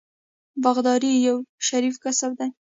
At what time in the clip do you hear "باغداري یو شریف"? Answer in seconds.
0.63-1.95